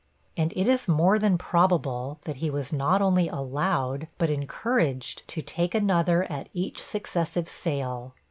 [0.35, 5.43] And it is more than probable, that he was not only allowed but encouraged to
[5.43, 8.15] take another at each successive sale.